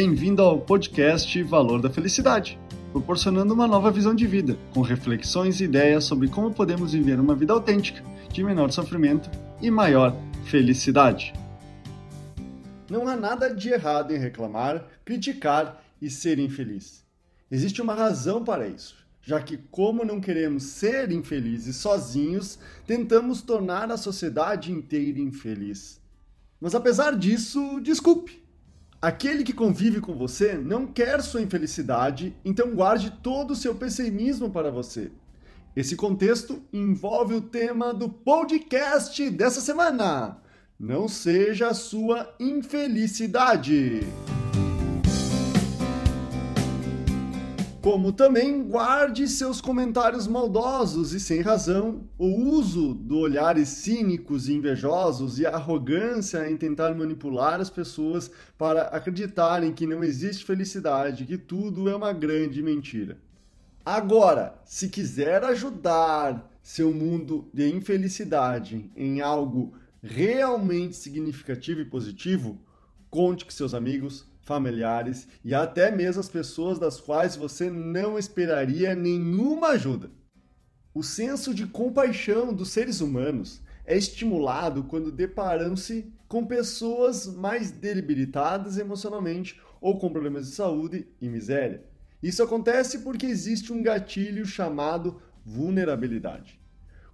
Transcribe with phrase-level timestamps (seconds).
[0.00, 2.56] Bem-vindo ao podcast Valor da Felicidade,
[2.92, 7.34] proporcionando uma nova visão de vida, com reflexões e ideias sobre como podemos viver uma
[7.34, 8.00] vida autêntica,
[8.32, 9.28] de menor sofrimento
[9.60, 10.14] e maior
[10.44, 11.32] felicidade.
[12.88, 17.04] Não há nada de errado em reclamar, criticar e ser infeliz.
[17.50, 22.56] Existe uma razão para isso, já que, como não queremos ser infelizes sozinhos,
[22.86, 26.00] tentamos tornar a sociedade inteira infeliz.
[26.60, 28.46] Mas apesar disso, desculpe.
[29.00, 34.50] Aquele que convive com você não quer sua infelicidade, então guarde todo o seu pessimismo
[34.50, 35.12] para você.
[35.76, 40.38] Esse contexto envolve o tema do podcast dessa semana.
[40.80, 44.00] Não seja a sua infelicidade.
[47.80, 54.54] Como também guarde seus comentários maldosos e sem razão, o uso do olhares cínicos e
[54.54, 61.24] invejosos e a arrogância em tentar manipular as pessoas para acreditarem que não existe felicidade,
[61.24, 63.16] que tudo é uma grande mentira.
[63.86, 72.58] Agora, se quiser ajudar seu mundo de infelicidade em algo realmente significativo e positivo,
[73.08, 78.94] conte com seus amigos, familiares e até mesmo as pessoas das quais você não esperaria
[78.94, 80.10] nenhuma ajuda.
[80.94, 88.78] O senso de compaixão dos seres humanos é estimulado quando deparam-se com pessoas mais debilitadas
[88.78, 91.84] emocionalmente ou com problemas de saúde e miséria.
[92.22, 96.58] Isso acontece porque existe um gatilho chamado vulnerabilidade.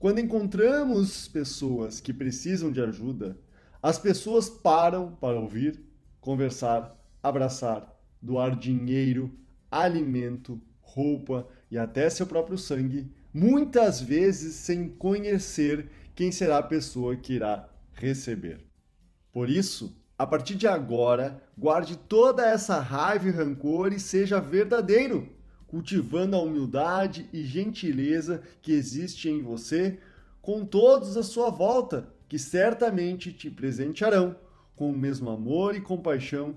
[0.00, 3.38] Quando encontramos pessoas que precisam de ajuda,
[3.80, 5.80] as pessoas param para ouvir,
[6.20, 7.90] conversar abraçar,
[8.20, 9.30] doar dinheiro,
[9.70, 17.16] alimento, roupa e até seu próprio sangue, muitas vezes sem conhecer quem será a pessoa
[17.16, 18.66] que irá receber.
[19.32, 25.28] Por isso, a partir de agora, guarde toda essa raiva e rancor e seja verdadeiro,
[25.66, 29.98] cultivando a humildade e gentileza que existe em você
[30.42, 34.36] com todos à sua volta, que certamente te presentearão
[34.74, 36.56] com o mesmo amor e compaixão